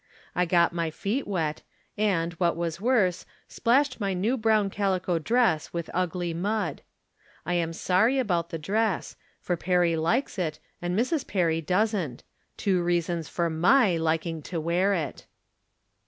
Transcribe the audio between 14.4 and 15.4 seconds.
to wear it.